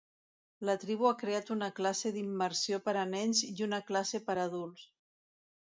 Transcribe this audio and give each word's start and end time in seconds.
La 0.69 0.73
tribu 0.83 1.07
ha 1.09 1.19
creat 1.23 1.51
una 1.57 1.69
classe 1.81 2.13
d'immersió 2.17 2.81
per 2.89 2.97
a 3.03 3.07
nens 3.13 3.45
i 3.51 3.55
una 3.71 3.83
classe 3.93 4.25
per 4.31 4.39
a 4.41 4.49
adults. 4.49 4.93